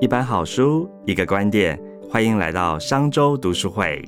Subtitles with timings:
[0.00, 4.02] 一本好书，一个观点，欢迎来到商周读书会。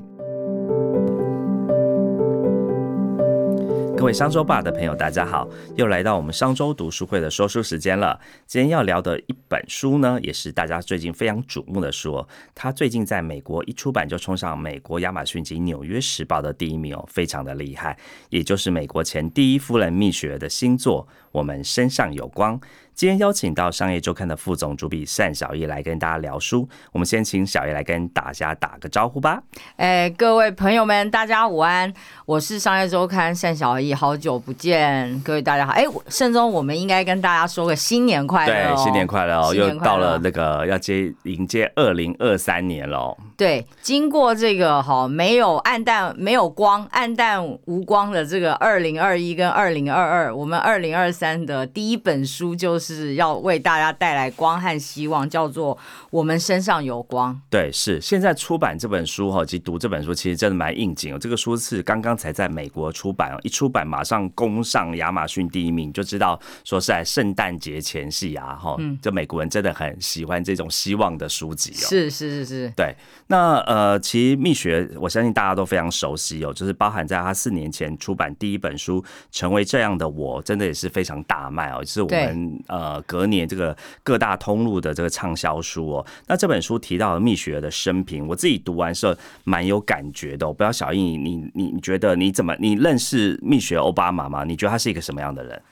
[3.94, 8.18] 各位商周吧的朋友，大家好，又来到我们商周读书会的说书时间了。
[8.46, 12.26] 今天要聊的一本书呢，也是大家最近非常瞩目的书。
[12.54, 17.94] 它最近在美国一出版就冲上美国亚马逊及纽约时报的第一名哦，非常的厉害。
[18.30, 22.58] 也就是美国前第一夫人蜜雪的新作《我们身上有光》。
[22.94, 26.68] 今天邀请到商业周刊的副总主笔单小叶来跟大家聊书。
[26.92, 29.42] 我们先请小叶来跟大家打个招呼吧。
[29.76, 31.92] 哎，各位朋友们，大家午安！
[32.26, 35.72] 我是商业周刊单小叶，好久不见，各位大家好。
[35.72, 39.54] 哎，盛中，我们应该跟大家说个新年快乐对，新年快乐哦！
[39.54, 43.16] 又到了那个要接迎接二零二三年喽。
[43.36, 55.76] 对，经过这个哈没有暗淡、没有光、暗淡无光的这个二零二一跟二零二二，我们二零二三的第一本书就是要为大家带来光和希望，叫做
[56.10, 57.34] 《我们身上有光》。
[57.50, 61.18] 对，是现在出版这本书哈，及读这本书其实真的蛮应景哦。
[61.18, 71.88] 这个书是刚刚才在美国出版哦，一出版马上攻上亚马逊第一名，就知道说是在圣诞节前夕啊哈，就美国人真的很喜欢这种希望的书籍哦。
[71.88, 72.94] 是是是是，对。
[73.28, 86.06] 那呃，其实蜜雪，我相信大家都非常熟悉哦，就是包含在他四年前出版第一本书《成为这样的我》，真的也是非常大卖哦，就是我们呃隔年这个各大通路的这个畅销书哦。
[86.26, 90.46] 那这本书提到了蜜雪的生平，我自己读完时候蛮有感觉的。
[90.46, 91.16] 我不知道小易，你
[91.54, 94.44] 你你觉得你怎么你认识蜜雪奥巴马吗？
[94.44, 95.62] 你觉得他是一个什么样的人？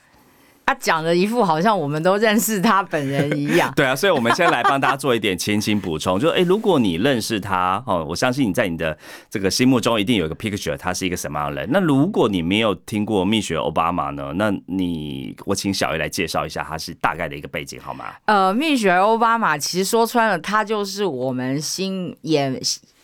[0.71, 3.69] 他讲的一副好像我们都认识他本人一样。
[3.75, 6.17] 对啊，所以我们先来帮大家做一点前情补充。
[6.17, 8.97] 就哎，如果你认识他哦，我相信你在你的
[9.29, 11.69] 这个心目中一定有一个 picture，他是一个什么样的人。
[11.73, 14.31] 那如果你没有听过蜜雪奥巴马呢？
[14.35, 18.05] 那你我请小 A 来介绍一下他是大概的一个背景好吗？
[18.23, 22.57] 呃，蜜雪奥巴马其实说穿了，他就是我们心眼。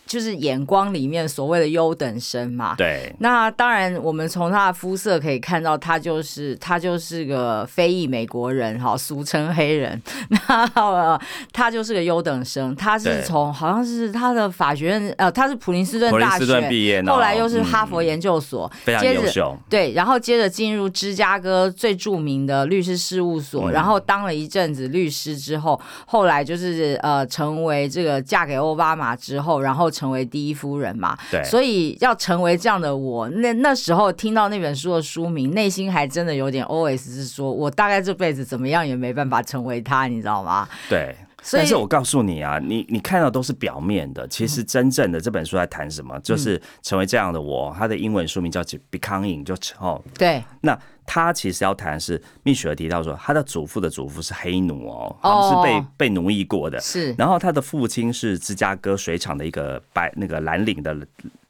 [0.08, 2.74] 就是眼光里面所谓的优等生嘛。
[2.76, 3.14] 对。
[3.18, 10.02] 那当然，我们从他的肤色可以看到，他就是他就是个非裔美国人，哈，俗称黑人。
[10.30, 11.20] 那
[11.52, 19.54] 他就是个优等生，他是从好像是他的法学院，呃，他是普林斯顿大学毕业，后来又是哈佛研究所，非常优秀。
[19.68, 29.90] 对，然后接着进入芝加哥最著名的律师事务所，然后当了一阵子律师之后，后来就是呃，成为这个嫁给奥巴马之后，然后。
[29.98, 40.68] 成为第一夫人嘛，对，所以要成为这样的我，那那时候听到那本书的书名，内心还真的有点 O S，是说我大概这辈子怎么样也没办法成为他，你知道吗？
[40.88, 41.16] 对，
[41.52, 47.74] 但是我告诉你啊，你你看到都是表面的，其实真正的这本书在谈什么，就是成为这样的我。
[47.78, 50.78] 它的英文书名叫《Becoming》，就哦，对，那。
[51.10, 56.78] 他其实要谈的是蜜雪儿提到说，他的祖父的祖父是黑奴哦，他们是被被奴役过的。
[56.80, 60.94] 是，然后他的父亲是芝加哥水厂的一个白那个蓝领的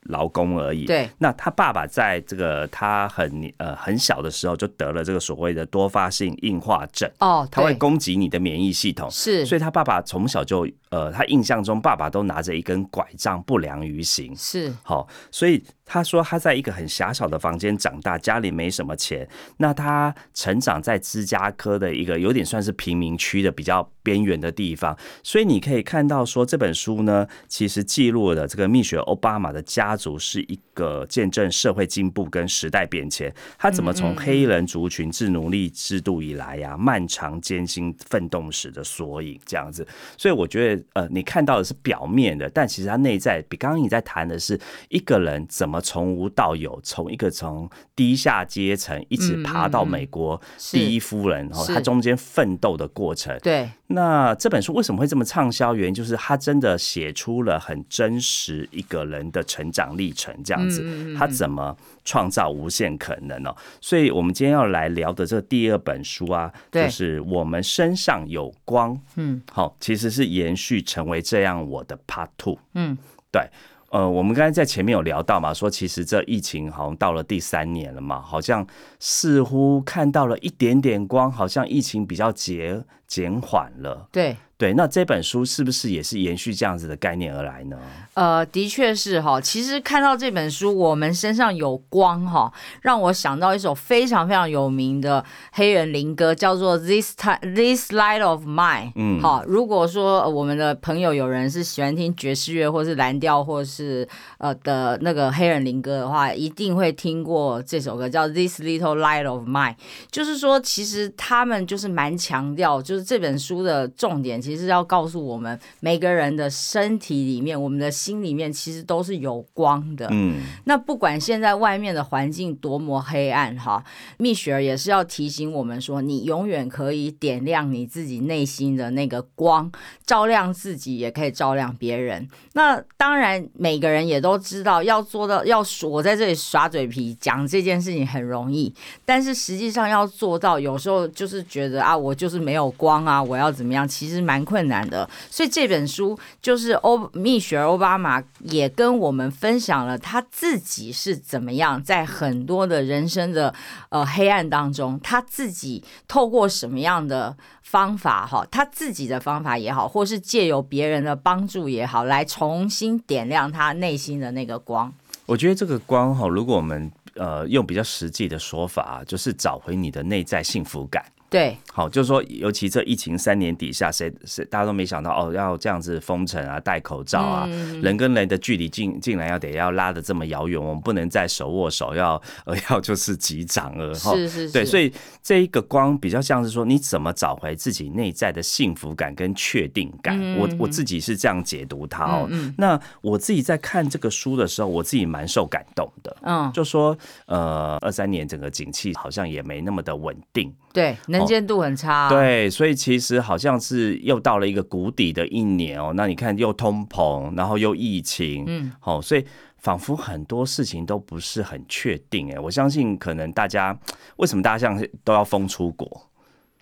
[0.08, 0.84] 劳工而已。
[0.84, 9.10] 对，那他爸爸在这个他很呃很小的时候就得了这个所谓的多发性硬化症哦，他会攻击你的免疫系统。
[9.10, 14.34] 是，所以他爸爸从小就呃，他印象中爸爸都拿着一根拐杖不良于行。
[14.36, 15.64] 是，好，所以。
[15.91, 19.26] 他说他在一个很狭小的房间长大，家里没什么钱。
[19.56, 33.34] 那他成长在芝加哥的一个有点算是贫民区的比较边缘的地方，所以你可以看到说这本书呢，其实记录了这个蜜雪奥巴马的家族是一个见证社会进步跟时代变迁。
[33.58, 39.86] 他怎么从黑人族群自奴隶制度以来呀，漫长艰辛奋斗史的缩影这样子。
[40.16, 44.58] 所以我觉得呃，你看到的是表面的，但其实他内在比刚刚你在谈的是
[44.90, 45.82] 一个人怎么。
[45.88, 50.38] 从无到有，从一个从低下阶层一直爬到美国
[50.70, 53.34] 第一夫人，然后他中间奋斗的过程。
[53.42, 53.97] 对，那
[54.38, 55.75] 这本书为什么会这么畅销？
[55.75, 63.56] 原因就是他真的写出了很真实一个人的成长历程，这样子，他怎么创造无限可能哦？
[63.81, 68.99] 所以我们今天要来聊的这第二本书啊，就是我们身上有光。
[69.17, 72.58] 嗯，好，其实是延续成为这样我的 Part Two。
[72.75, 72.96] 嗯，
[73.32, 73.43] 对。
[73.90, 78.67] 呃，我们刚才在前面有聊到嘛，说其实这疫情好像到了第三年了嘛，好像
[78.99, 84.08] 似乎看到了一点点光，好像疫情比较减减缓了。
[84.12, 84.37] 对。
[84.58, 87.76] 对，那这本书是不是也是延续这样子的概念而来呢？
[88.14, 89.40] 呃，的确是哈。
[89.40, 92.52] 其实看到这本书，我们身上有光哈，
[92.82, 98.87] 让我想到一首非常非常有名的黑人灵歌，叫做《This Time This Light of Mine》。
[98.96, 99.44] 嗯，好。
[99.46, 104.08] 如果说我们的朋友有人是喜欢听爵士乐，或是蓝调，或是
[104.38, 109.75] 呃的那个黑人灵歌的话，一定会听过这首歌，叫《This Little Light of Mine》。
[110.10, 114.43] 就是说，其实他们就是蛮强调，就是这本书的重点。
[114.48, 120.08] 其实要告诉我们，每个人的身体里面，我们的心里面，其实都是有光的。
[120.10, 123.84] 嗯，那不管现在外面的环境多么黑暗，哈，
[124.16, 129.70] 蜜雪儿也是要提醒我们说，你永远可以点亮你自己内心的那个光，
[130.06, 132.26] 照亮自己，也可以照亮别人。
[132.54, 138.74] 那当然，每个人也都知道，要做到要我在这里耍嘴皮讲这件事情很容易，
[139.04, 145.08] 但是实际上要做到，有时候就是觉得啊，我就是没有光啊，我要怎么样，其实蛮困难的。
[145.31, 153.55] 所以这本书就是欧蜜雪儿奥巴马也跟我们分享了他自己是怎么样在很多的人生的
[153.88, 164.93] 呃黑暗当中，他自己透过什么样的方法哈，他自己的方法也好，或是借由别人的帮助也好，来重新点亮他内心的那个光。
[165.26, 171.05] 我觉得这个光哈，如果我们呃用比较实际的说法，就是找回你的内在幸福感。
[171.30, 177.46] 对，好，就是说，尤其这疫情三年底下，谁谁大家都没想到哦，要这样子封城啊，戴口罩啊，
[177.82, 184.14] 人跟人的距离竟竟然要得要拉的这么遥远，我们不能再手握手，要而 要就是击掌了哈。
[184.14, 184.52] 是是是。
[184.52, 184.90] 对，所以
[185.22, 190.19] 这一个光比较像是说，你怎么找回自己内在的幸福感跟确定感？
[190.38, 192.26] 我我自己是这样解读它哦。
[192.56, 196.16] 那我自己在看这个书的时候，我自己蛮受感动的。
[196.22, 196.96] 嗯，就说
[197.26, 200.50] 呃，二三年整个景气好像也没那么的稳定。
[200.73, 202.09] 对，能见度很差。
[202.09, 205.93] 对，所以其实好像是又到了一个谷底的一年哦。
[205.94, 209.25] 那你看，又通膨，然后又疫情，嗯，好，所以
[209.56, 212.32] 仿佛很多事情都不是很确定。
[212.32, 213.76] 哎，我相信可能大家
[214.17, 215.88] 为什么大家像都要封出国？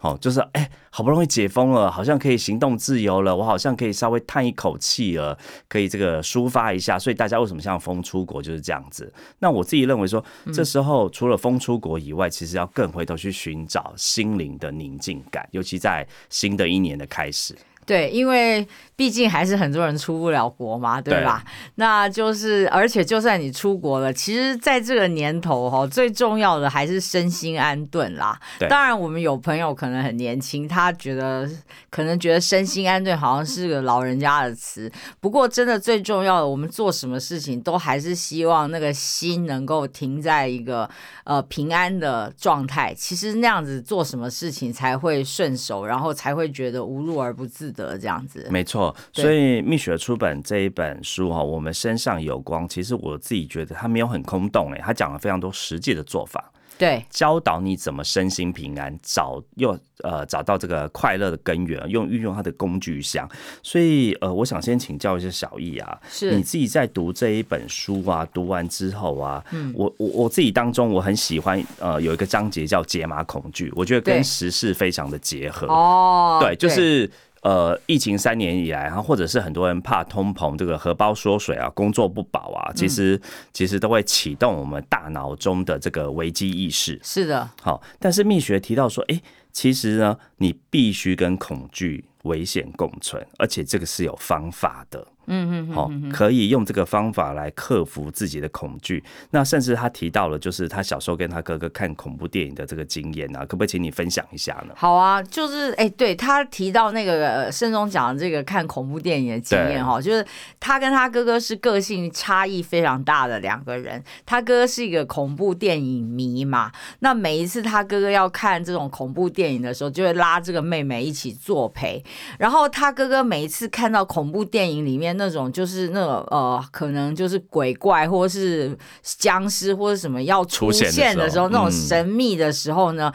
[0.00, 5.36] 哦，就是哎，好不容易解封了，好像可以行动自由了，我好像可以稍微叹一口气了，
[5.68, 6.98] 可以这个抒发一下。
[6.98, 9.12] 所以大家为什么像风出国就是这样子？
[9.38, 10.22] 那我自己认为说，
[10.52, 17.56] 这时候除了风出国以外，其实要更回头去寻找心灵的宁静感，尤其在新的一年的开始。
[17.86, 18.66] 对，因为
[18.96, 21.44] 毕竟还是很多人出不了国嘛，对吧？
[21.76, 28.36] 那就是，而且就算你出国了，其实在这个年头哈，最重要的还是身心安顿啦。
[28.68, 31.48] 当然，我们有朋友可能很年轻，他觉得
[31.88, 34.90] 可能觉得身心安顿好像是个老人家的词。
[35.20, 40.90] 不过，真的最重要的，我们做什么事情都还是希望那个心能够停在一个
[41.22, 42.92] 呃平安的状态。
[42.92, 47.75] 其实那样子做什么事情才会顺手，然后才会觉得无路而不自。
[47.76, 48.94] 的这样子，没错。
[49.12, 52.66] 所以蜜雪出本这一本书哈，我们身上有光。
[52.68, 56.52] 其实我自己觉得它没有很空洞哎，它讲了非常多实际的做法。
[56.78, 63.26] 对，教导你怎么身心平安，找又呃找到这个快乐的根源，用运用它的工具箱。
[63.62, 77.10] 所以呃，我想先请教一下小易啊，是你自己在读这一本书啊，读完之后啊，嗯，我我我自己当中我很喜欢呃有一个章节叫解码恐惧，我觉得跟时事非常的结合哦，对，就是。
[77.46, 83.20] 呃，疫情三年以来，哈，或者是很多人怕通膨，这个荷包缩水啊，工作不保啊，其实
[83.52, 86.98] 其实都会启动我们大脑中的这个危机意识。
[87.04, 89.22] 是的，好，但是蜜学提到说，哎，
[89.52, 95.06] 其实呢，你必须跟恐惧、危险共存，而且这个是有方法的。
[95.26, 99.02] 嗯嗯，好，可以用这个方法来克服自己的恐惧。
[99.30, 104.74] 那甚至他提到了，就是他小时候跟他哥哥看恐怖电影的这个经验啊，可不可以请你分享一下呢？
[104.76, 110.24] 好啊，就是哎，对他提到那个盛总讲的这个看恐怖电影的经验哈，就是
[110.60, 114.00] 他跟他哥哥是个性差异非常大的两个人。
[114.24, 122.04] 他哥哥是一个恐怖电影迷嘛，那每一次他哥哥要看这种恐怖电影的时候，就会拉这个妹妹一起作陪。
[122.38, 125.15] 然后他哥哥每一次看到恐怖电影里面。
[125.16, 133.12] 那种就是那个呃，可能就是鬼怪或是僵尸或者什么要出现的时候，那种神秘的时候呢，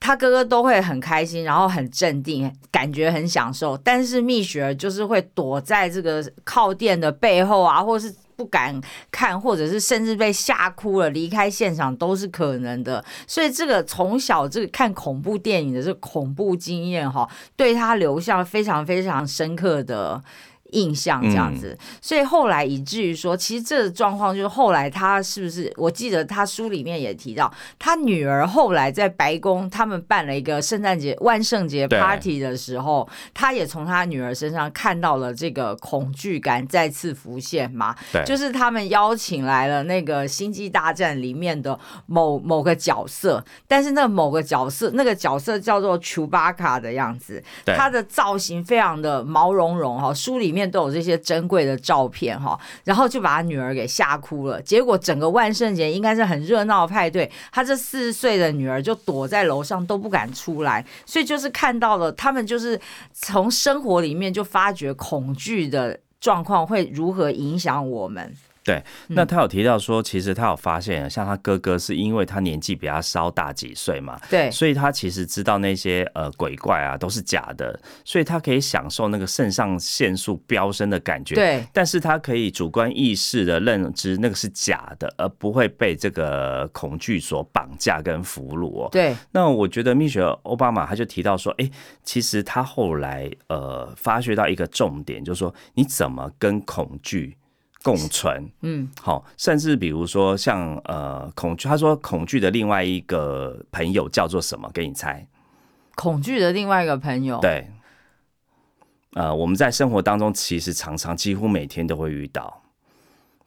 [0.00, 3.76] 他哥哥都会很开心，然后很镇定，感觉很享受。
[3.78, 8.80] 但是蜜雪儿就是会躲在这个靠垫的背后啊，或是不敢
[9.10, 13.04] 看，或者是甚至被吓哭了，离开现场都是可能的。
[13.26, 20.20] 所以这个从小这个看恐怖电影的这恐怖经验哈，对他留下非常非常深刻的。
[20.72, 25.72] 印象这样子，所以后来以至于说，其实这个状况就是后来他是不是？
[25.76, 37.94] 我记得他书里面也提到，他女儿后来在白宫他们办了一个圣诞节、万圣节 party 的时候，他也从他女儿身上看到了这个恐惧感再次浮现嘛。
[38.10, 50.61] 对，就是他们邀请来了那个星际大战里面的某某个角色，但是那某个角色那个角色叫做丘巴卡的样子，他的造型非常的毛茸茸哈，书里面。
[50.70, 54.60] 都有这些珍贵的照片哈，然后就把他女儿给吓哭了。
[54.62, 62.80] 结果整个万圣节应该是很热闹派对，他这四十岁的女儿就躲在楼上都不敢出来，所以就是看到了他们就是
[63.12, 68.34] 从生活里面就发觉恐惧的状况会如何影响我们。
[68.64, 88.88] 对，那他有提到说，其实他有发现，像他哥哥是因为他年纪比他稍大几岁嘛，对，所以他其实知道那些呃鬼怪啊都是假的，所以他可以享受那个肾上腺素飙升的感觉，对，但是他可以主观意识的认知那个是假的，而不会被这个恐惧所绑架跟俘虏哦。
[88.92, 91.68] 对，那我觉得蜜雪奥巴马他就提到说，哎，
[92.04, 97.36] 其实他后来呃发觉到一个重点，就是说你怎么跟恐惧。
[97.82, 104.70] 共存，嗯，好，甚至比如说像呃恐惧，他说恐惧的另外一个朋友叫做什么？
[104.72, 105.26] 给你猜，
[105.96, 107.68] 恐惧的另外一个朋友，对，
[109.14, 112.62] 呃，我们在生活当中其实常常几乎每天都会遇到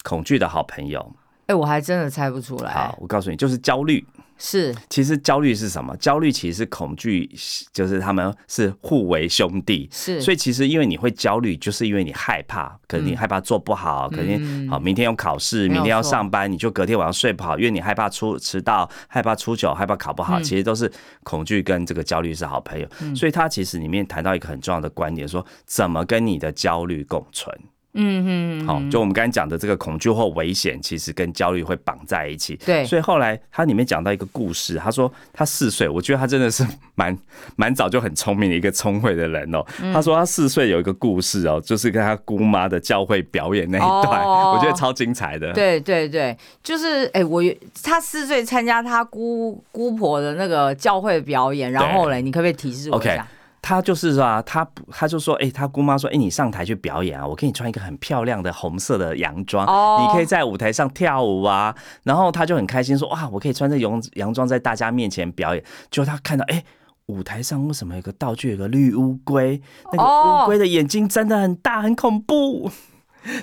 [0.04, 1.16] 恐惧的好朋友。
[1.48, 2.74] 哎，我还真的猜不出来。
[2.74, 4.06] 好，我告诉你，就是焦虑。
[4.38, 5.96] 是，其实焦虑是什么？
[5.98, 7.30] 焦虑其实是恐惧，
[7.72, 9.88] 就是他们是互为兄弟。
[9.92, 20.92] 是，所以其实因为你会焦虑，就是因为你害怕，可能你害怕做不好，可能好明天有考试，明天要上班，你就隔天晚上睡不好，因为你害怕出迟到，害怕出糗，害怕考不好，其实都是
[21.24, 22.88] 恐惧跟这个焦虑是好朋友。
[23.16, 27.58] 所以他其实里面谈到一个很重要的观点，说怎么跟你的焦虑共存。
[27.96, 32.56] 嗯嗯，好，就我们刚才讲的这个恐惧或危险，其实跟焦虑会绑在一起。
[32.58, 37.18] 对，所以后来他里面讲到一个故事，他说他四岁，我觉得他真的是蛮
[37.56, 39.66] 蛮早就很聪明的一个聪慧的人哦。
[39.94, 45.54] 他说他四岁有一个故事哦，就是跟他姑妈的教会表演那一段，我觉得超精彩的。
[45.54, 47.42] 对对对，就是哎，我
[47.82, 53.26] 他四岁参加他姑姑婆的那个教会表演，然后嘞，你可不可以提示我一下？
[53.68, 59.66] 他就是说啊，他他就说，哎，他姑妈说，哎，你上台去表演啊，我给你穿一个很漂亮的红色的洋装，
[60.04, 61.76] 你可以在舞台上跳舞啊。
[62.04, 65.64] 然后他就很开心说，哇，我可以穿着洋洋装在大家面前表演。
[65.90, 66.64] 结果他看到，哎，
[67.08, 69.60] 舞台上为什么有个道具，有个绿乌龟？
[69.92, 72.70] 那个乌龟的眼睛真的很大，很恐怖。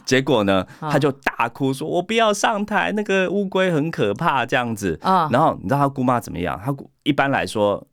[0.04, 4.96] 结果呢，他就大哭说，我不要上台，那个乌龟很可怕，这样子。
[5.02, 6.60] 然后你知道他姑妈怎么样？
[6.64, 7.84] 他一般来说。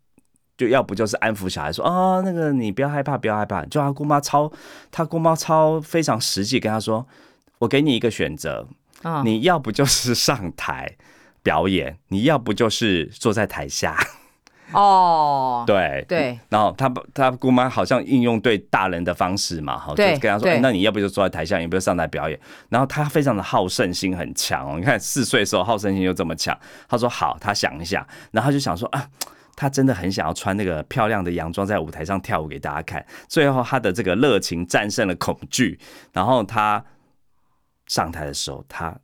[0.60, 3.64] 就要不就是安抚小孩说啊，那个你不要害怕，不要害怕。
[3.68, 4.52] 就他姑妈超，
[4.92, 7.08] 他姑妈超非常实际跟他说，
[7.60, 8.68] 我给你一个选择，
[9.24, 10.98] 你要不就是上台
[11.42, 13.96] 表演，你要不就是坐在台下。
[14.74, 16.38] 哦，对对。
[16.50, 22.38] 然后他他姑妈好像应用对大人的方式嘛，好，就跟他说，那你要不就坐在台下，要不就上台表演。
[22.68, 26.54] 然后他非常的好胜心很强哦，你看四岁的时候好胜心就这么强。
[26.90, 29.08] 他说好，他想一下，然后他就想说啊。
[29.60, 33.06] 他真的很想要穿那个漂亮的洋装在舞台上跳舞给大家看。
[33.28, 35.78] 最后，他的这个热情战胜了恐惧。
[36.14, 36.82] 然后他
[37.88, 38.98] 上台的时候，他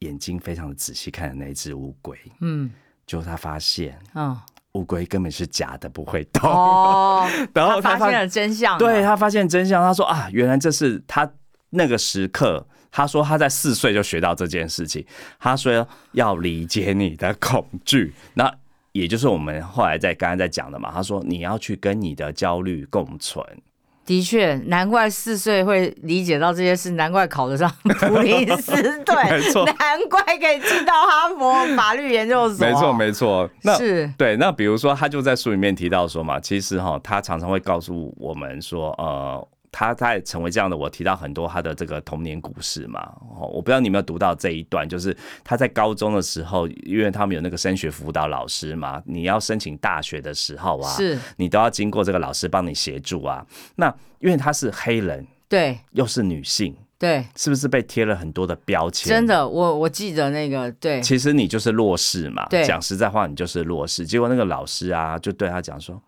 [0.00, 2.18] 眼睛非常的仔细看着那只乌龟。
[2.40, 2.72] 嗯，
[3.06, 4.36] 就他发现，嗯，
[4.72, 6.50] 乌龟根本是假的，不会动。
[6.50, 7.24] 哦，
[7.54, 8.76] 然后他发现了真相。
[8.76, 11.30] 对他发现真相，他说啊，原来这是他
[11.70, 12.66] 那个时刻。
[12.90, 15.06] 他说他在四岁就学到这件事情。
[15.38, 18.12] 他说要理解你的恐惧。
[18.34, 18.52] 那
[18.94, 23.44] 也就是我们后来在刚刚在讲的嘛，他说你要去跟你的焦虑共存。
[24.06, 28.72] 的确，难怪四岁会理解到这些事，难怪考得上普林斯
[29.02, 32.64] 顿， 没错，难怪可以进到哈佛法律研究所。
[32.64, 33.50] 没错，没错。
[33.62, 34.36] 那是对。
[34.36, 39.48] 那比如说，他就在书里面提到说嘛，其实哈，他常常会告诉我们说，呃。
[39.76, 43.00] 他在成为这样的，我提到很多他的这个童年故事嘛。
[43.36, 53.44] 哦，我不知道你有没有读到这一段，就是他在高中的时候，因为他们有那个升学辅导老师嘛，你要申请大学的时候啊，是，你都要经过这个老师帮你协助啊。
[53.74, 59.08] 那因为他是黑人，对，又是女性，对，是不是被贴了很多的标签？
[59.10, 62.46] 真的，我我记得那个，对，其实你就是弱势嘛。
[62.64, 64.06] 讲实在话，你就是弱势。
[64.06, 66.00] 结果那个老师啊，就对他讲说。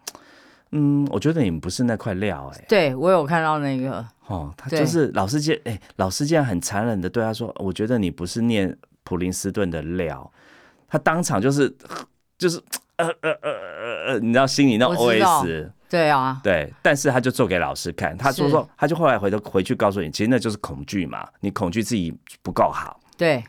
[0.72, 2.64] 嗯，我觉得你们不是那块料哎。
[2.68, 4.04] 对，我有看到那个。
[4.26, 10.30] 哦，他就是老师竟哎，老师竟然很残忍的对他说：“我觉得你不是念普林斯顿的料。”
[10.88, 11.72] 他当场就是
[12.36, 12.60] 就是
[12.96, 15.70] 呃呃呃呃呃，你知道心里那 OS。
[15.88, 16.40] 对啊。
[16.42, 22.98] 对，但是他就做给老师看，他说说，他就后来回头回去告诉你，其实那就是恐惧嘛，你恐惧自己不够好。
[23.16, 23.44] 对。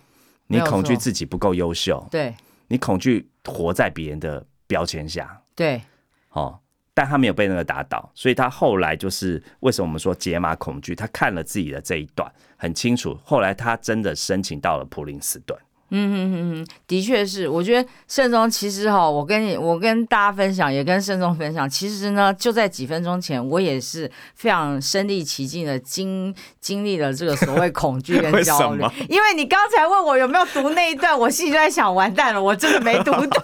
[0.45, 2.07] 你恐惧自己不够优秀。
[2.11, 2.35] 对。
[2.67, 5.41] 你恐惧活在别人的标签下。
[5.55, 5.81] 对。
[6.29, 6.59] 哦。
[6.97, 10.95] 但他没有被那个打倒，所以他后来就是为什么我们说解码恐惧？
[10.95, 15.55] 他看了自己的这一段很清楚，后来他真的申请到了普林斯顿。
[15.89, 28.83] 嗯嗯嗯的确是，我觉得慎重其实哈，我跟你，我跟大家分享，也跟慎重分享，其实呢，就在几分钟前，我也是非常身临其境的经经历了这个所谓恐惧跟焦虑。
[29.07, 33.41] 因为你刚才问我有没有读那一段，我心里就在想，完蛋了，我真的没读到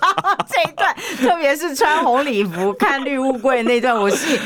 [0.48, 4.38] 这一段，特别是穿红礼服看绿乌龟那段，我心。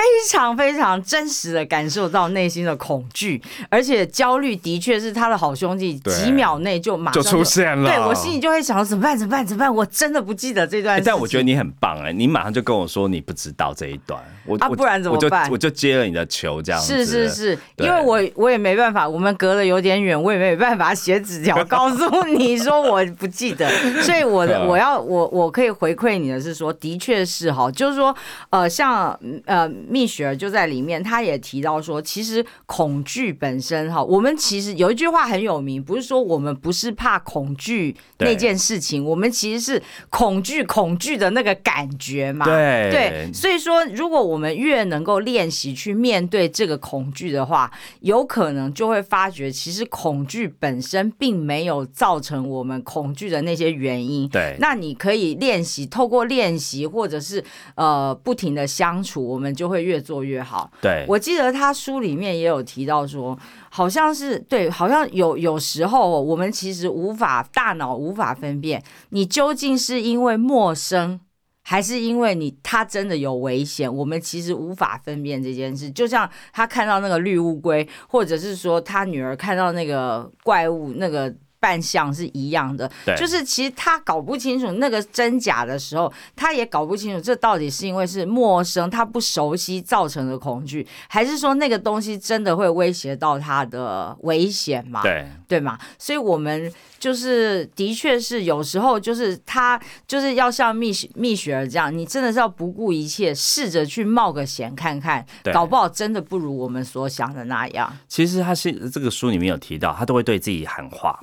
[0.00, 7.86] 非常非常真实的感受到内心的恐惧，而且焦虑的确是他的好兄弟，几秒内就马上就出现了。
[7.86, 9.14] 对我心里就会想怎么办？
[9.14, 9.46] 怎么办？
[9.46, 9.74] 怎么办？
[9.74, 11.02] 我真的不记得这段。
[11.04, 15.50] 但我觉得你很棒哎，你马上就跟我说你不知道这一段，我啊，不然怎么办？
[15.50, 23.68] 我就接了你的球，这样是是是，因为我我也没办法，我们隔得有点远，我也没办法写纸条告诉你说我不记得，
[24.00, 28.16] 所以我我要我我可以回馈你的是说，的确是哈，就是说
[28.48, 29.14] 呃，像
[29.44, 29.68] 呃。
[29.90, 42.46] 蜜雪儿就在里面，他也提到说，其实恐惧本身哈，我们其实有一句话很有名，不是说我们不是怕恐惧那件事情，我们其实是恐惧恐惧的那个感觉嘛。
[42.46, 47.68] 对对，所以说，如果我们越能够练习去面对这个恐惧的话，
[48.02, 54.28] 有可能就会发觉，其实恐惧本身并没有造成我们恐惧的那些原因。
[54.28, 57.42] 对，那你可以练习，透过练习或者是
[57.74, 59.79] 呃不停的相处，我们就会。
[59.80, 60.70] 越做越好。
[60.80, 71.20] 对，我记得他书里面也有提到说，好像是对，好像有有时候我们其实无法大脑无法分辨，你究竟是因为陌生，
[71.62, 75.90] 还是因为你他真的有危险，我们其实无法分辨这件事。
[75.90, 81.34] 就像他看到那个绿乌龟，或者是说他女儿看到那个怪物那个。
[81.60, 95.02] 扮相是一样的，就是其实他搞不清楚那个真假的时候，他也搞不清楚这到底是因为是陌生、他不熟悉造成的恐惧，还是说那个东西真的会威胁到他的危险嘛？
[95.02, 95.78] 对对嘛？
[95.98, 107.94] 所以我们就是的确是有时候就是他就是要像蜜蜜雪儿这样，你真的是要不顾一切，试着去冒个险看看，搞不好真的不如我们所想的那样。
[108.08, 111.20] 其实他是这个书里面有提到，他都会对自己喊话。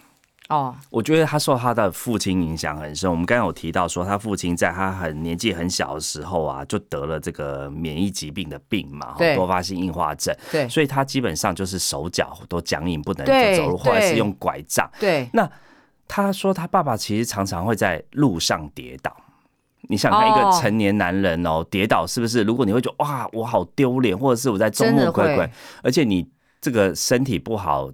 [0.50, 3.12] 哦，我觉得他受他的父亲影响很深。
[3.12, 10.34] 我们刚刚有提到说，他父亲在他很年纪很小的时候啊，就得了这个免疫疾病的病嘛，多发性硬化症。
[10.50, 13.26] 对，所以他基本上就是手脚都僵硬，不能
[13.58, 14.90] 走路，或者是用拐杖。
[15.00, 15.50] 对，那
[16.08, 19.14] 他说他爸爸其实常常会在路上跌倒。
[19.90, 22.44] 你想看一个成年男人哦，跌倒是不是？
[22.44, 25.50] 如果你会觉得哇，我好丢脸，或者是我在众目睽睽，
[25.84, 26.26] 而且你
[26.62, 27.92] 这个身体不好。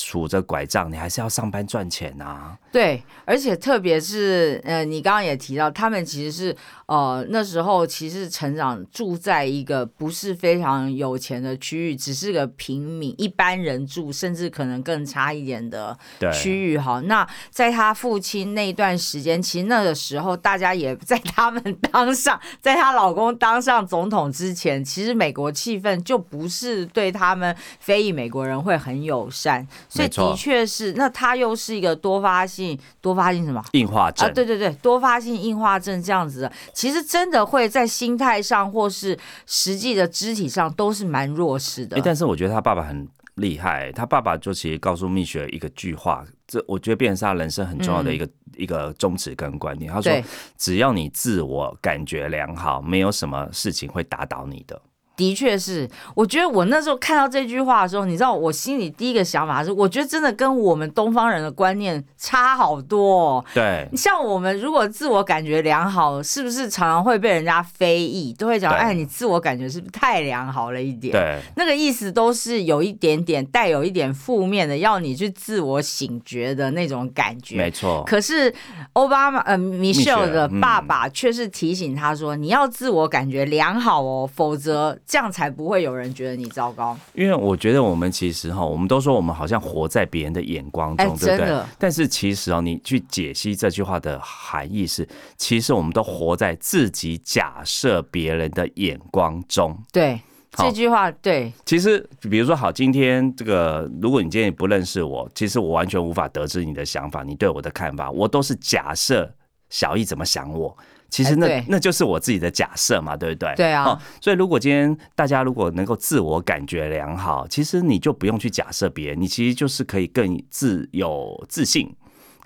[0.00, 2.56] 杵着拐杖，你还是要上班赚钱呐。
[2.72, 15.96] 对，而且特别是呃，你刚刚也提到，他们其实是呃那时候其实成长住在一个不是非常有钱的区域，只是个平民一般人住，甚至可能更差一点的
[16.32, 17.00] 区域哈。
[17.06, 29.66] 那在他父亲那段时间，其实那个时候大家也在他们当上， 在她老公当上总统之前，其实美国气氛就不是对他们非裔美国人会很友善。
[29.90, 34.32] 所以的确是，那他又是一个多发性多发性什么硬化症啊？
[34.32, 42.00] 对对对，多发性硬化症这样子的，其实真的会在心态上或是实际的肢体上都是蛮弱势的。
[42.02, 49.92] 但是我觉得他爸爸很厉害，他爸爸就其实告诉蜜雪一个句话，这我觉得变成是他人生很重要的一个一个宗旨跟观念。
[49.92, 50.12] 他说
[50.56, 54.80] ：“只要你自我感觉良好，没有什么事情会打倒你的。”
[55.20, 63.44] 的确是，我觉得我那时候看到这句话的时候，你知道我心里第一个想法是，我觉得真的跟我们东方人的观念差好多。
[63.52, 71.12] 对，像我们如果自我感觉良好，是不是常常会被人家非议，都会讲，哎，你自我感觉是不是太良好了一点？
[71.12, 77.58] 对，那个意思都是有一点点带有一点负面的，要你去自我醒觉的那种感觉。
[77.58, 78.02] 没错。
[78.06, 78.50] 可是
[78.94, 84.98] 奥巴马呃，Michelle 的爸爸却是提醒他说，你要自我感觉良好哦，否则。
[85.10, 86.96] 这样才不会有人觉得你糟糕。
[87.14, 91.60] 因为我觉得我们其实哈，我们都说我们好像活在别人的眼光中，对不对？
[91.80, 99.76] 但是其实哦，你去解析这句话的含义是，其实我们都活在自己假设别人的眼光中。
[99.90, 100.20] 对，
[100.52, 101.52] 这句话对。
[101.64, 109.28] 其实比如说，好，今天这个，如果你今天不认识我，其实我完全无法得知你的想法，你对我的看法，我都是假设
[109.70, 110.78] 小易怎么想我。
[111.10, 113.54] 其实那那就是我自己的假设嘛，对不对？
[113.56, 114.00] 对啊。
[114.20, 121.94] 所以如果今天大家如果能够自我感觉良好，其实你就不用去假设别人，你其实就是可以更自有自信、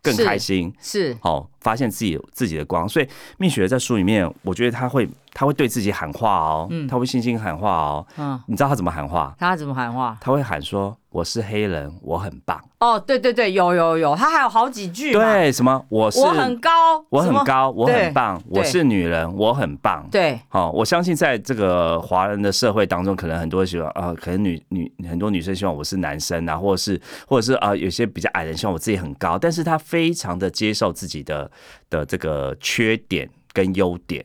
[0.02, 0.72] 更开心。
[0.80, 1.16] 是。
[1.20, 2.88] 好，发现自己自己的光。
[2.88, 8.06] 所以蜜雪在书里面，我觉得他会他会对自己喊话哦，他会信心喊话哦。
[8.16, 9.34] 嗯，你知道他怎么喊话？
[9.36, 10.16] 他怎么喊话？
[10.20, 15.12] 他会喊说：“我是黑人，我很棒。”哦，对对对，有有有，他还有好几句。
[15.14, 15.82] 对，什么？
[15.88, 16.70] 我是我很高，
[17.08, 18.40] 我很高，我很棒。
[18.48, 20.06] 我是女人，我很棒。
[20.10, 31.50] 对好、我相信在这个华人的社会当中，可能很多人希望啊、呃可能女女很多女生希望我是男生啊，或者是或者是啊、呃有些比较矮的人希望我自己很高，但是他非常的接受自己的
[31.90, 34.24] 的这个缺点跟优点。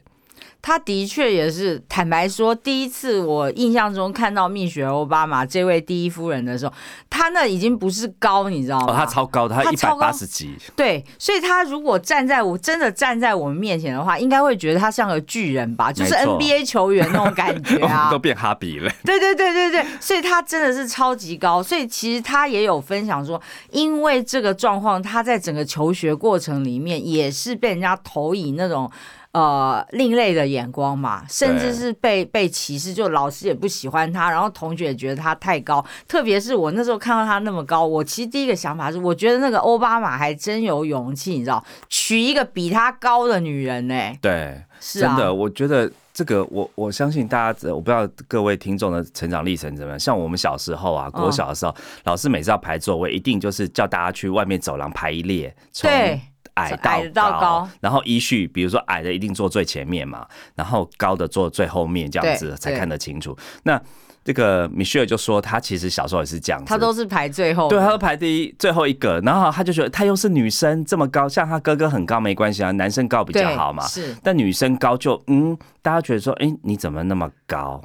[0.61, 6.73] 他的确也是，坦白说，第一次我印象中看到蜜雪奥巴马这位第一夫人的时候，
[7.09, 8.93] 她那已经不是高，你知道吗？
[8.93, 18.19] 哦，他超高的，他一百八十几，对，所以他如果站在我真的站在我们面前的话，应该会觉得他像个巨人吧，就是 NBA 球员那种感觉啊 都。
[18.19, 18.91] 变哈比了。
[19.05, 23.41] 对对对对对，所以他真的是超级高，所以其实他也有分享说，
[23.71, 28.91] 因为这个状况，他在整个求学过程里面也是被人家投以那种。
[29.31, 35.85] 呃，另类的眼光嘛，甚至是被被歧视，就老师也不喜欢他，然后同学也觉得他太高。
[36.07, 49.99] 特别是我那时候看到他那么高，我其实第一个想法是，我觉得那个奥巴马还真有勇气，你知道，娶一个比他高的女人呢、对，是啊，真的，我觉得这个我我相信大家，我不知道各位听众的成长历程怎么样。
[49.99, 56.19] 像我们小时候啊，嗯国小的时候，老师每次要排座位，一定就是叫大家去外面走廊排一列，从对
[56.59, 63.37] 矮到到高然后依序，比如说矮的一定坐最前面嘛，然后高的坐最后面，这样子才看得清楚。
[63.63, 63.81] 那
[64.23, 73.87] 这个米歇尔就说，她其实小时候也是这样子，他都是排最后的，对，她都排第一最后一个，然后她就觉得他又是女生这么高，像他哥哥很高没关系啊，男生高比较好嘛。
[73.87, 77.81] 是，但女生高就嗯，大家觉得说，哎、你怎么那么高？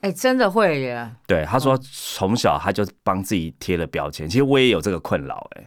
[0.00, 1.08] 哎、真的会耶。
[1.26, 4.28] 对，他说从小他就帮自己贴了标签。
[4.28, 5.66] 其实我也有这个困扰，哎，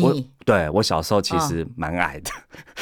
[0.00, 2.30] 我对我小时候其实蛮矮的，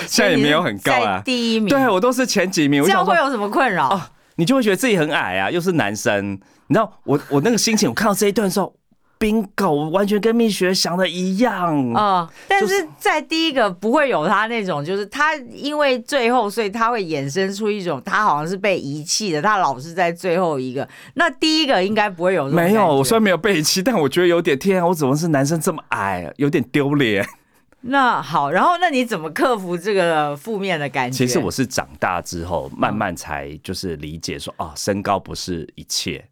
[0.06, 1.22] 现在也没有很高在啊。
[1.24, 3.88] 第一名，对我都是前几名，这样会有什么困扰？
[3.90, 4.02] 哦
[4.38, 6.32] 你就会觉得自己很矮啊，又是男生。
[6.66, 8.70] 你知道我我那个心情，我看到这一段的时候
[9.18, 11.92] ，bingo，完全跟蜜雪想的一样。
[11.94, 20.88] 啊、但是在第一个不会有他那种，就是他因为最后，所以他会衍生出一种他好像是被遗弃的，他老是在最后一个。
[21.14, 27.26] 那第一个应该不会有没有，我虽然没有被遗弃，但我觉得有点天啊，我怎么是男生这么矮，有点丢脸。
[27.88, 31.16] 那好，然后那你怎么克服这个负面的感觉？
[31.16, 36.24] 其实我是长大之后，慢慢才就是理解说，哦，身高不是一切。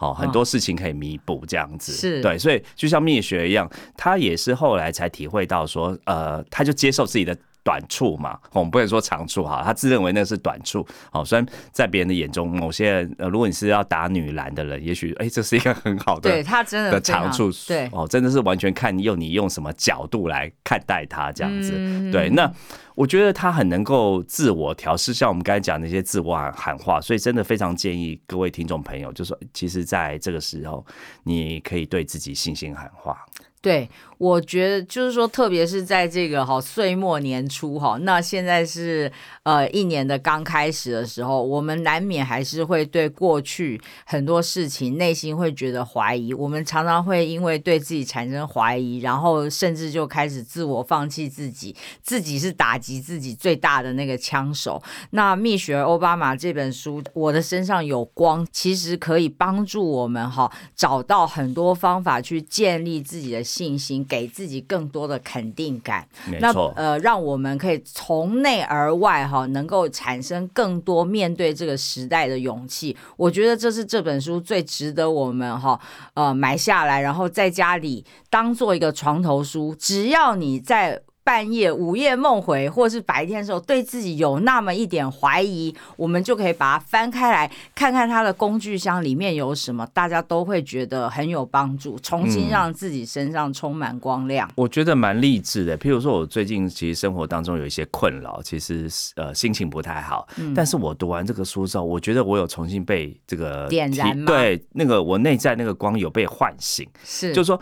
[0.00, 1.92] 好，很多事情可以弥补，这样子。
[1.92, 2.22] 是。
[2.22, 10.86] 对，所以就像灭学一样，他也是后来才体会到说，呃，他就接受自己的短处嘛，我们不能说长处哈，他自认为那是短处。
[11.10, 21.72] 好，虽然在别人的眼中，某些人，呃，如果你是要打女篮的人，也许哎，这是一个很好的对他真的的长处，对，哦，真的是完全看用你用什么角度来看待他这样子。
[21.76, 22.50] 嗯对，那
[22.94, 30.84] 我觉得他很能够自我调试，像我们刚才讲那些自我喊喊话，所以真的非常建议各位听众朋友，就说其实在这个时候，
[31.24, 33.24] 你可以对自己信心喊话。
[33.62, 33.88] 对，
[34.20, 39.10] 我觉得就是说，特别是在这个哈岁末年初哈，那现在是
[39.44, 46.34] 呃一年的刚开始的时候，我们难免还是会对过去很多事情内心会觉得怀疑。
[46.34, 54.82] 我们常常会因为对自己产生怀疑，然后甚至就开始自我放弃自己，自己是打击自己最大的那个枪手。
[55.12, 66.06] 那《蜜雪儿奥巴马》这本书，我的身上有光，其实可以帮助我们哈找到很多方法去建立自己的信心，给自己更多的肯定感。
[66.40, 72.96] 那呃，让我们可以从内而外哈，能够产生更多面对这个时代的勇气。
[73.16, 75.80] 我觉得这是这本书最值得我们哈
[76.14, 79.72] 呃买下来，然后在家里当做一个床头书。
[79.78, 94.50] 只要你在半夜午夜梦回，或是白天的时候，对自己有那么一点怀疑，我们就可以把它翻开来看看它的工具箱里面有什么，大家都会觉得很有帮助，重新嗯让自己身上充满光亮。
[94.54, 95.76] 我觉得蛮励志的。
[95.78, 100.26] 譬如说，我最近其实生活当中有一些困扰，其实是呃心情不太好。
[100.38, 106.88] 嗯但是我读完这个书之后，我觉得我有重新被这个点燃吗对，那个我内在那个光有被唤醒。
[107.04, 107.60] 是，就是说，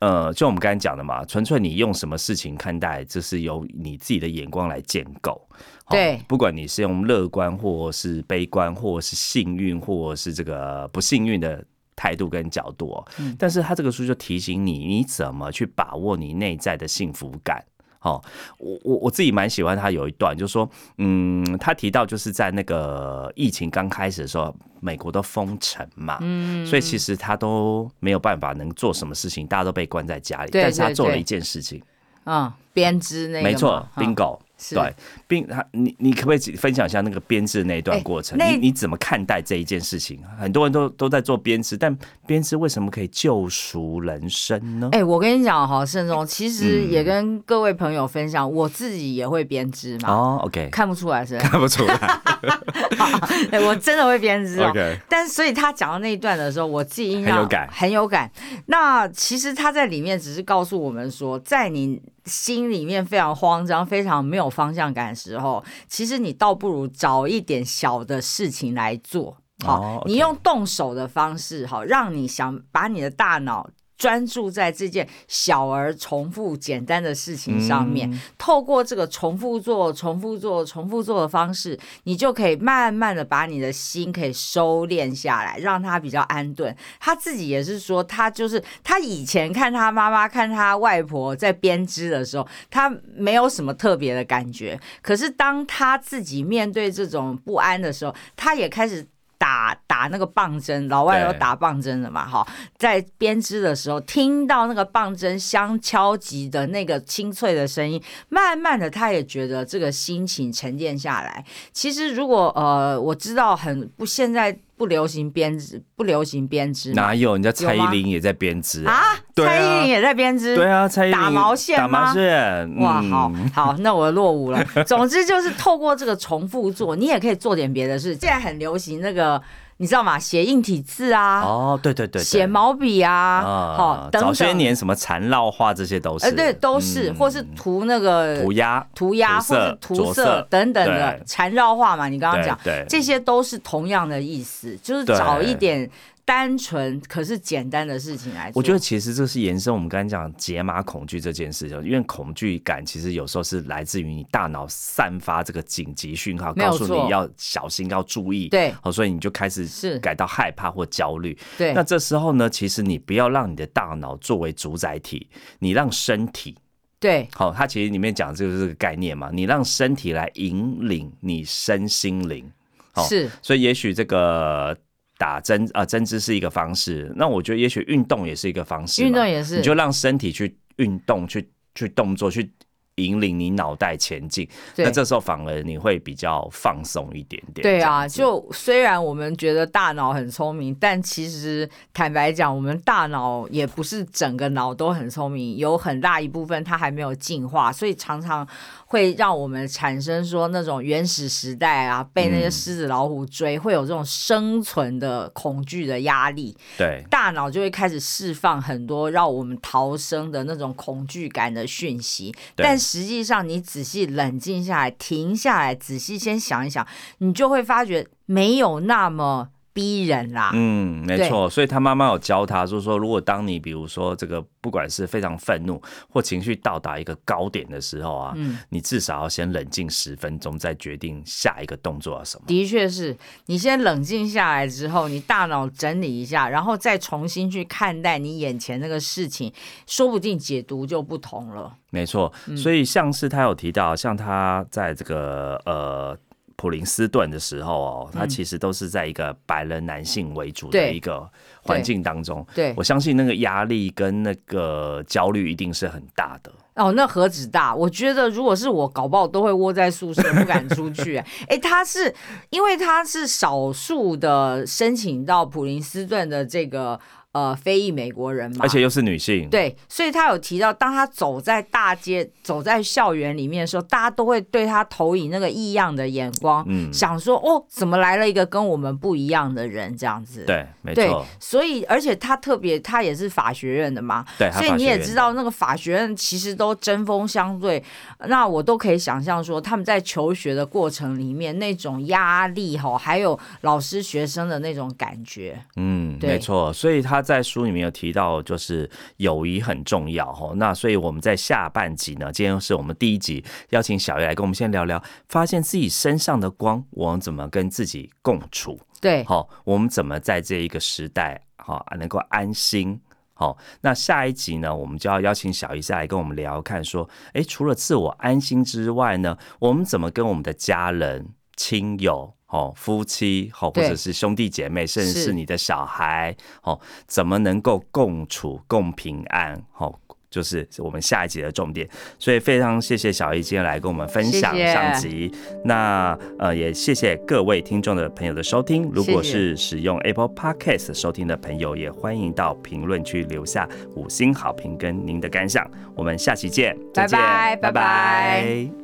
[0.00, 5.40] 呃，就我们刚才讲的嘛，纯粹你用什么事情看待，这是由你自己的眼光来建构。
[5.84, 11.64] 好对不管你是用乐观，或是悲观，或是幸运，或是这个不幸运的。
[11.96, 17.64] 态度跟角度哦，嗯但是他这个书就提醒你，你怎么去把握你内在的幸福感。
[18.04, 18.22] 哦，
[18.58, 31.82] 我我我自己蛮喜欢他有一段，就是说，嗯，他提到就是在那个疫情刚开始的时候，美国都封城嘛，嗯，所以其实他都没有办法能做什么事情，大家都被关在家里，对但是他做了一件事情，
[32.26, 34.94] 嗯，编织那个没错嗯，bingo，是对，
[35.26, 38.38] 并他你你可不可以分享一下那个编织那一段哎过程？
[38.38, 40.18] 那你你怎么看待这一件事情？
[40.38, 41.94] 很多人都都在做编织，但
[42.26, 44.88] 编织为什么可以救赎人生呢？
[44.92, 51.36] 哎、我跟你讲哈，慎重，其实嗯也跟各位朋友分享，我自己也会编织嘛，哦，OK，看不出来是？
[51.38, 51.94] 看不出来。
[53.50, 54.70] 哎我真的会编织哦。
[54.70, 58.30] OK，但所以他讲到那一段的时候，我自己印象很有感很有感。
[58.66, 69.36] 那其实他在里面只是告诉我们说，在你心里面非常慌张、非常没有方向感的时候，其实你倒不如找一点小的事情来做。
[69.64, 73.68] 好，你用动手的方式，好，让你想把你的大脑。
[73.96, 86.74] 专注在这件小而重复、简单的事情上面，嗯透过这个重复做、重复做、重复做的方式，你就可以慢慢的把你的心可以收敛下来，让他比较安顿。
[87.00, 94.78] 他自己也是说，他就是他以前看他妈妈、看他外婆在编织的时候，他没有什么特别的感觉。
[95.00, 99.06] 可是当他自己面对这种不安的时候，他也开始。
[99.36, 102.26] 打打那个棒针，老外有打棒针的嘛？
[102.26, 102.44] 哈，
[102.76, 111.44] 在编织的时候，听到那个棒针相敲击的那个清脆的声音，慢慢的，他也觉得这个心情沉淀下来。
[111.72, 117.34] 其实，如果呃，我知道很不，现在不流行编织，不流行编织哪有？
[117.34, 124.60] 人家蔡依林也在编织啊，蔡依林也在编织，对啊，蔡依林打毛线打毛线，哇，嗯好好，那我落伍了。
[124.84, 128.16] 总之就是透过这个重复做，你也可以做点别的事。
[128.16, 129.40] 现在很流行那个，
[129.76, 130.18] 你知道吗？
[130.18, 132.24] 写硬体字啊，哦，对对对，对。
[132.24, 133.42] 写毛笔啊，
[133.76, 134.22] 好、啊，等等。
[134.22, 137.14] 早些年什么缠绕画这些都是，呃，对，都是，嗯。
[137.16, 140.46] 或是涂那个涂鸦，涂鸦，或是涂色色。
[140.48, 141.22] 等等的对。
[141.26, 142.08] 缠绕画嘛。
[142.08, 142.86] 你刚刚讲，对，对。
[142.88, 145.16] 这些都是同样的意思，就是对。
[145.16, 145.90] 找一点
[146.24, 148.58] 单纯可是简单的事情来做。
[148.58, 158.48] 我觉得其实这是延伸我们刚才讲解码恐惧这件事情，因为恐惧感其实有时候是来自于你大脑散发这个紧急讯号，告诉你要小心、要注意。
[158.48, 161.36] 对好，所以你就开始是感到害怕或焦虑。
[161.58, 166.56] 对那这时候呢，其实你不要让你的大脑作为主宰体，你让身体。
[166.98, 172.50] 对好，它其实里面讲的就是这个概念嘛，你让身体来引领你身心灵。
[172.92, 174.74] 好是所以也许这个
[175.16, 179.02] 打针啊、针织是一个方式，那我觉得也许运动也是一个方式。
[179.02, 182.52] 运动也是你就让身体去运动，去去动作，去
[182.96, 184.48] 引领你脑袋前进。
[184.76, 187.62] 那这时候反而你会比较放松一点点。
[187.62, 198.46] 对啊，就虽然我们觉得大脑很聪明，但其实坦白讲，我们大脑也不是整个脑都很聪明，有很大一部分它还没有进化，所以常常
[198.86, 212.34] 会让我们产生说那种原始时代啊，被那些嗯狮子老虎追，会有这种生存的恐惧的压力，对大脑就会开始释放很多让我们逃生的那种恐惧感的讯息。
[212.54, 216.86] 但但实际上，你仔细冷静下来，停下来，仔细先想一想，
[217.18, 220.52] 你就会发觉没有那么逼人啦。
[220.54, 232.44] 嗯，没错，所以他妈妈有教他，就是说，如果当你比如说这个不管是非常愤怒或情绪到达一个高点的时候啊，嗯你至少要先冷静十分钟，再决定下一个动作要什么。
[232.46, 233.14] 的确是
[233.46, 239.52] 你先冷静下来之后，你大脑整理一下，然后再重新去看待你眼前那个事情，
[239.86, 241.74] 说不定解读就不同了。
[241.90, 246.16] 没错，嗯所以像是他有提到，像他在这个呃
[246.64, 252.42] 普林斯顿的时候哦，他其实都是在一个白人男性为主的一个环境当中。
[252.54, 256.50] 对我相信那个压力跟那个焦虑一定是很大的。
[256.76, 257.74] 哦，那何止大？
[257.74, 261.18] 我觉得如果是我，搞不好都会窝在宿舍，不敢出去。
[261.48, 262.12] 哎，他是
[262.48, 266.98] 因为他是少数的申请到普林斯顿的这个
[267.34, 280.44] 呃非裔美国人嘛，而且又是女性，对，所以他有提到，当他走在大街、走在校园里面的时候，大家都会对他投以那个异样的眼光，嗯想说哦，怎么来了一个跟我们不一样的人这样子？
[280.46, 287.82] 对，没错，，所以而且他特别，他也是法学院的嘛，对，所以你也知道，那个法学院其实都针锋相对。
[288.28, 295.58] 那我都可以想象说，他们在求学的过程里面那种压力哈，还有老师学生的那种感觉。
[295.76, 300.52] 嗯，对没错，所以他在书里面有提到，就是友谊很重要哈。
[300.56, 308.78] 那所以我们在下半集呢，今天是我们第一集，邀请小叶来跟我们先聊聊，发现自己身上的光，我们怎么跟自己共处。
[309.00, 313.00] 对，好，我们怎么在这一个时代，好能够安心。
[313.36, 329.60] 好，那下一集呢，我们就要邀请小姨下来跟我们聊，看说，诶，除了自我安心之外呢，我们怎么跟我们的家人、亲友、哦夫妻、哦或者是兄弟姐妹，甚至是是你的小孩，哦，怎么能够共处、共平安？
[329.78, 329.92] 哦。
[330.34, 331.88] 就是我们下一集的重点。
[332.18, 335.30] 所以非常谢谢小易今天来跟我们分享上集。
[335.64, 338.90] 那呃，也谢谢各位听众的朋友的收听。
[338.92, 345.64] 如果是使用 Apple Podcast 收听的朋友，也欢迎到评论区留下五星好评跟您的感想。
[345.94, 348.83] 我们下期见，再见，拜拜拜拜拜